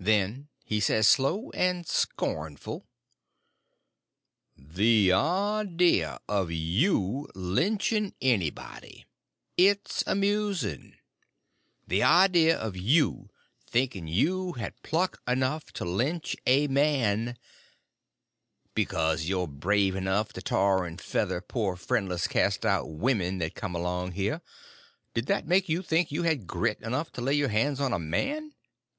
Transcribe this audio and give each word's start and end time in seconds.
Then 0.00 0.48
he 0.64 0.80
says, 0.80 1.06
slow 1.06 1.50
and 1.50 1.86
scornful: 1.86 2.86
"The 4.56 5.12
idea 5.12 6.20
of 6.26 6.50
you 6.50 7.28
lynching 7.34 8.14
anybody! 8.22 9.04
It's 9.58 10.02
amusing. 10.06 10.96
The 11.86 12.02
idea 12.02 12.56
of 12.56 12.78
you 12.78 13.28
thinking 13.66 14.06
you 14.08 14.52
had 14.52 14.82
pluck 14.82 15.20
enough 15.28 15.70
to 15.72 15.84
lynch 15.84 16.34
a 16.46 16.66
man! 16.68 17.36
Because 18.74 19.26
you're 19.26 19.46
brave 19.46 19.94
enough 19.94 20.32
to 20.32 20.40
tar 20.40 20.86
and 20.86 20.98
feather 20.98 21.42
poor 21.42 21.76
friendless 21.76 22.26
cast 22.26 22.64
out 22.64 22.88
women 22.88 23.36
that 23.36 23.54
come 23.54 23.74
along 23.74 24.12
here, 24.12 24.40
did 25.12 25.26
that 25.26 25.46
make 25.46 25.68
you 25.68 25.82
think 25.82 26.10
you 26.10 26.22
had 26.22 26.46
grit 26.46 26.80
enough 26.80 27.12
to 27.12 27.20
lay 27.20 27.34
your 27.34 27.50
hands 27.50 27.80
on 27.80 27.92
a 27.92 27.98
_man? 27.98 28.52